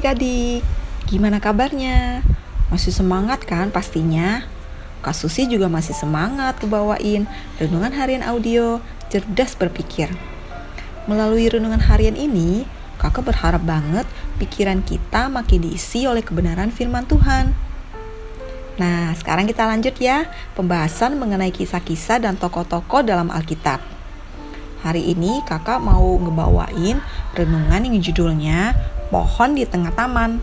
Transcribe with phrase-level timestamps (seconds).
[0.00, 0.64] adik-adik,
[1.12, 2.24] gimana kabarnya?
[2.72, 4.48] Masih semangat kan pastinya?
[5.04, 7.28] Kak Susi juga masih semangat kebawain
[7.60, 8.80] renungan harian audio
[9.12, 10.08] cerdas berpikir.
[11.04, 12.64] Melalui renungan harian ini,
[12.96, 14.08] kakak berharap banget
[14.40, 17.52] pikiran kita makin diisi oleh kebenaran firman Tuhan.
[18.80, 20.24] Nah, sekarang kita lanjut ya,
[20.56, 23.84] pembahasan mengenai kisah-kisah dan tokoh-tokoh dalam Alkitab.
[24.80, 27.04] Hari ini kakak mau ngebawain
[27.36, 28.72] renungan yang judulnya
[29.10, 30.38] Pohon di Tengah Taman.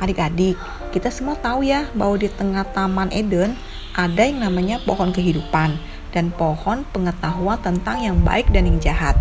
[0.00, 0.56] Adik-adik,
[0.88, 3.60] kita semua tahu ya bahwa di tengah Taman Eden
[3.92, 5.76] ada yang namanya pohon kehidupan
[6.16, 9.20] dan pohon pengetahuan tentang yang baik dan yang jahat.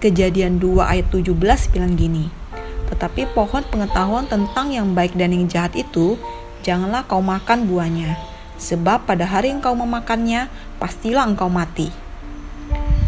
[0.00, 1.36] Kejadian 2 ayat 17
[1.76, 2.32] bilang gini,
[2.88, 6.16] Tetapi pohon pengetahuan tentang yang baik dan yang jahat itu,
[6.64, 8.16] janganlah kau makan buahnya,
[8.56, 10.48] sebab pada hari engkau memakannya,
[10.80, 12.05] pastilah engkau mati.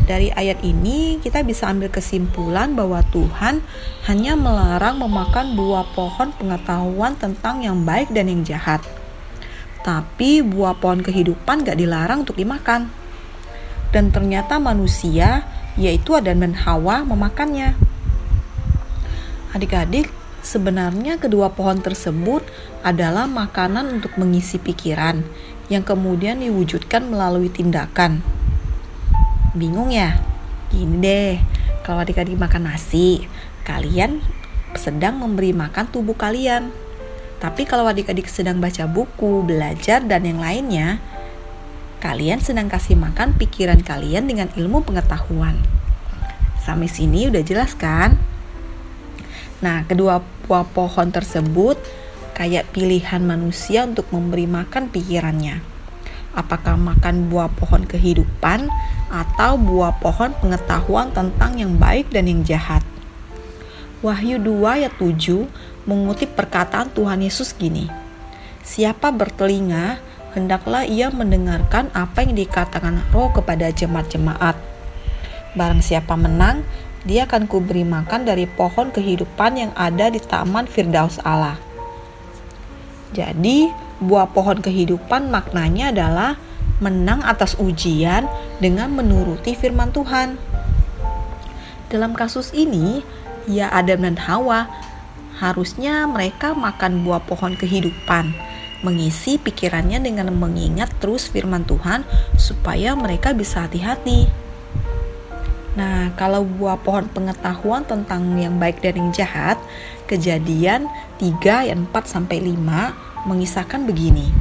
[0.09, 3.61] Dari ayat ini kita bisa ambil kesimpulan bahwa Tuhan
[4.09, 8.81] hanya melarang memakan buah pohon pengetahuan tentang yang baik dan yang jahat.
[9.85, 12.89] Tapi buah pohon kehidupan gak dilarang untuk dimakan.
[13.93, 15.45] Dan ternyata manusia,
[15.77, 17.77] yaitu Adam dan Hawa, memakannya.
[19.53, 20.09] Adik-adik,
[20.41, 22.49] sebenarnya kedua pohon tersebut
[22.81, 25.21] adalah makanan untuk mengisi pikiran
[25.69, 28.38] yang kemudian diwujudkan melalui tindakan
[29.57, 30.21] Bingung ya?
[30.69, 31.41] Gini deh,
[31.81, 33.25] kalau adik-adik makan nasi,
[33.65, 34.21] kalian
[34.77, 36.69] sedang memberi makan tubuh kalian.
[37.41, 41.01] Tapi kalau adik-adik sedang baca buku, belajar, dan yang lainnya,
[42.05, 45.57] kalian sedang kasih makan pikiran kalian dengan ilmu pengetahuan.
[46.61, 48.21] Sampai sini udah jelas kan?
[49.65, 51.81] Nah, kedua buah pohon tersebut
[52.37, 55.68] kayak pilihan manusia untuk memberi makan pikirannya.
[56.39, 58.71] Apakah makan buah pohon kehidupan
[59.11, 62.85] atau buah pohon pengetahuan tentang yang baik dan yang jahat.
[64.05, 65.51] Wahyu 2 ayat 7
[65.89, 67.91] mengutip perkataan Tuhan Yesus gini.
[68.63, 69.99] Siapa bertelinga,
[70.37, 74.55] hendaklah ia mendengarkan apa yang dikatakan roh kepada jemaat-jemaat.
[75.57, 76.63] Barang siapa menang,
[77.03, 81.57] dia akan kuberi makan dari pohon kehidupan yang ada di taman Firdaus Allah.
[83.17, 86.39] Jadi, buah pohon kehidupan maknanya adalah
[86.79, 88.27] menang atas ujian
[88.63, 90.39] dengan menuruti firman Tuhan.
[91.91, 93.03] Dalam kasus ini,
[93.51, 94.71] ya Adam dan Hawa
[95.43, 98.31] harusnya mereka makan buah pohon kehidupan,
[98.87, 102.07] mengisi pikirannya dengan mengingat terus firman Tuhan
[102.39, 104.31] supaya mereka bisa hati-hati.
[105.79, 109.59] Nah, kalau buah pohon pengetahuan tentang yang baik dan yang jahat,
[110.11, 110.91] kejadian
[111.23, 114.33] 3 ayat 4 sampai 5 mengisahkan begini.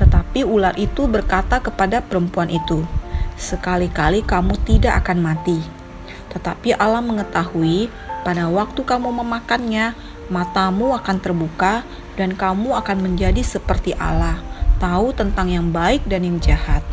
[0.00, 2.88] Tetapi ular itu berkata kepada perempuan itu,
[3.36, 5.60] "Sekali-kali kamu tidak akan mati."
[6.32, 7.92] Tetapi Allah mengetahui
[8.24, 9.92] pada waktu kamu memakannya,
[10.28, 11.84] matamu akan terbuka
[12.16, 14.40] dan kamu akan menjadi seperti Allah,
[14.78, 16.84] tahu tentang yang baik dan yang jahat.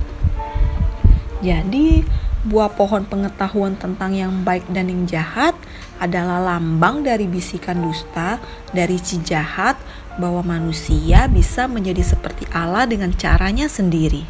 [1.44, 2.08] Jadi,
[2.46, 5.58] buah pohon pengetahuan tentang yang baik dan yang jahat
[5.98, 8.38] adalah lambang dari bisikan dusta
[8.72, 9.75] dari si jahat
[10.16, 14.24] bahwa manusia bisa menjadi seperti Allah dengan caranya sendiri.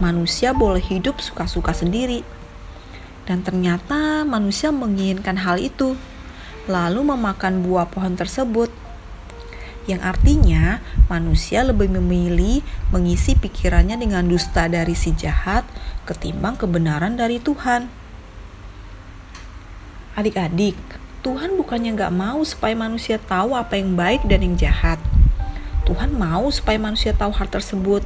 [0.00, 2.24] Manusia boleh hidup suka-suka sendiri.
[3.24, 5.94] Dan ternyata manusia menginginkan hal itu,
[6.68, 8.72] lalu memakan buah pohon tersebut.
[9.88, 12.60] Yang artinya manusia lebih memilih
[12.92, 15.64] mengisi pikirannya dengan dusta dari si jahat
[16.04, 17.88] ketimbang kebenaran dari Tuhan.
[20.14, 20.76] Adik-adik,
[21.20, 24.96] Tuhan bukannya gak mau supaya manusia tahu apa yang baik dan yang jahat.
[25.84, 28.00] Tuhan mau supaya manusia tahu hal tersebut.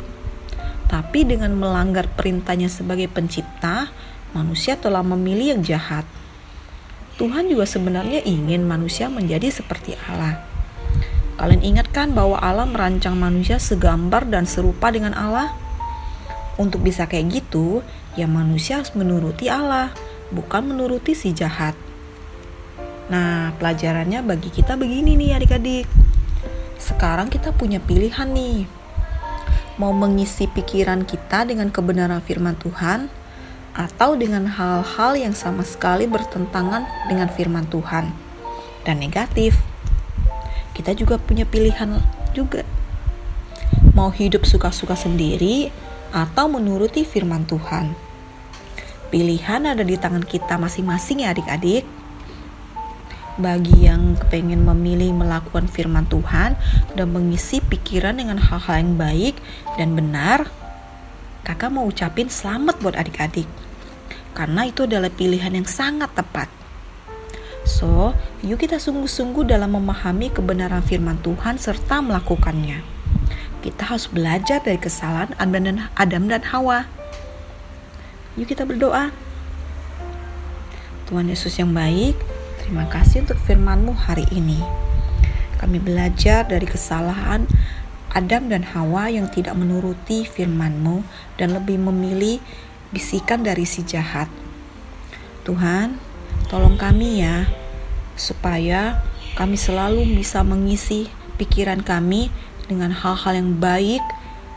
[0.90, 3.94] Tapi dengan melanggar perintahnya sebagai pencipta,
[4.34, 6.02] manusia telah memilih yang jahat.
[7.14, 10.42] Tuhan juga sebenarnya ingin manusia menjadi seperti Allah.
[11.38, 15.54] Kalian ingatkan bahwa Allah merancang manusia segambar dan serupa dengan Allah?
[16.58, 17.86] Untuk bisa kayak gitu,
[18.18, 19.94] ya manusia harus menuruti Allah,
[20.34, 21.78] bukan menuruti si jahat.
[23.04, 25.84] Nah, pelajarannya bagi kita begini nih adik-adik.
[26.80, 28.64] Sekarang kita punya pilihan nih.
[29.76, 33.12] Mau mengisi pikiran kita dengan kebenaran firman Tuhan
[33.74, 38.08] atau dengan hal-hal yang sama sekali bertentangan dengan firman Tuhan
[38.86, 39.58] dan negatif.
[40.72, 42.00] Kita juga punya pilihan
[42.32, 42.64] juga.
[43.92, 45.68] Mau hidup suka-suka sendiri
[46.14, 47.92] atau menuruti firman Tuhan.
[49.10, 51.86] Pilihan ada di tangan kita masing-masing ya adik-adik
[53.34, 56.54] bagi yang pengen memilih melakukan firman Tuhan
[56.94, 59.34] dan mengisi pikiran dengan hal-hal yang baik
[59.74, 60.46] dan benar,
[61.42, 63.50] kakak mau ucapin selamat buat adik-adik.
[64.34, 66.50] Karena itu adalah pilihan yang sangat tepat.
[67.64, 68.12] So,
[68.44, 72.84] yuk kita sungguh-sungguh dalam memahami kebenaran firman Tuhan serta melakukannya.
[73.64, 76.84] Kita harus belajar dari kesalahan Adam dan Hawa.
[78.36, 79.14] Yuk kita berdoa.
[81.08, 82.16] Tuhan Yesus yang baik,
[82.64, 84.56] terima kasih untuk firman-Mu hari ini.
[85.60, 87.44] Kami belajar dari kesalahan
[88.08, 91.04] Adam dan Hawa yang tidak menuruti firman-Mu
[91.36, 92.40] dan lebih memilih
[92.88, 94.32] bisikan dari si jahat.
[95.44, 96.00] Tuhan,
[96.48, 97.44] tolong kami ya,
[98.16, 99.04] supaya
[99.36, 102.32] kami selalu bisa mengisi pikiran kami
[102.64, 104.00] dengan hal-hal yang baik,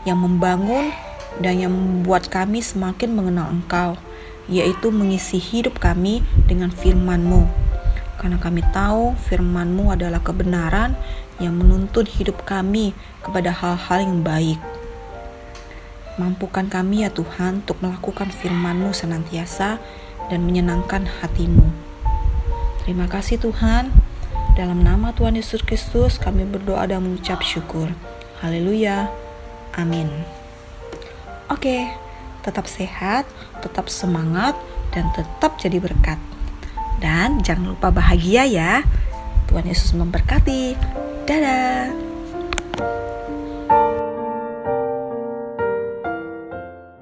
[0.08, 0.96] yang membangun,
[1.44, 4.00] dan yang membuat kami semakin mengenal Engkau,
[4.48, 7.57] yaitu mengisi hidup kami dengan firman-Mu.
[8.18, 10.98] Karena kami tahu firman-Mu adalah kebenaran
[11.38, 12.90] yang menuntun hidup kami
[13.22, 14.58] kepada hal-hal yang baik.
[16.18, 19.78] Mampukan kami ya Tuhan untuk melakukan firman-Mu senantiasa
[20.26, 21.70] dan menyenangkan hatimu.
[22.82, 23.94] Terima kasih Tuhan.
[24.58, 27.94] Dalam nama Tuhan Yesus Kristus kami berdoa dan mengucap syukur.
[28.42, 29.06] Haleluya.
[29.78, 30.10] Amin.
[31.46, 31.86] Oke,
[32.42, 33.30] tetap sehat,
[33.62, 34.58] tetap semangat,
[34.90, 36.18] dan tetap jadi berkat.
[36.98, 38.82] Dan jangan lupa bahagia ya.
[39.48, 40.74] Tuhan Yesus memberkati.
[41.24, 42.07] Dadah.